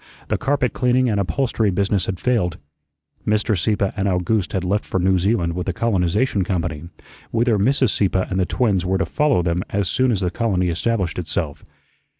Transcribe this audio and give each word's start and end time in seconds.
The 0.29 0.37
carpet 0.39 0.73
cleaning 0.73 1.11
and 1.11 1.19
upholstery 1.19 1.69
business 1.69 2.07
had 2.07 2.19
failed. 2.19 2.57
Mr. 3.23 3.55
Sieppe 3.55 3.91
and 3.95 4.07
Owgooste 4.07 4.53
had 4.53 4.63
left 4.63 4.83
for 4.83 4.99
New 4.99 5.19
Zealand 5.19 5.53
with 5.53 5.69
a 5.69 5.73
colonization 5.73 6.43
company, 6.43 6.85
whither 7.29 7.59
Mrs. 7.59 7.91
Sieppe 7.91 8.21
and 8.27 8.39
the 8.39 8.47
twins 8.47 8.83
were 8.83 8.97
to 8.97 9.05
follow 9.05 9.43
them 9.43 9.61
as 9.69 9.87
soon 9.87 10.11
as 10.11 10.21
the 10.21 10.31
colony 10.31 10.69
established 10.69 11.19
itself. 11.19 11.63